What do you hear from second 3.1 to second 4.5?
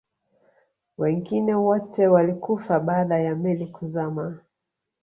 ya meli kuzama